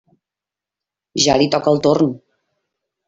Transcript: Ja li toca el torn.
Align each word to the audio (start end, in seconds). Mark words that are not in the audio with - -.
Ja 1.25 1.35
li 1.43 1.49
toca 1.57 1.73
el 1.75 1.79
torn. 1.89 2.17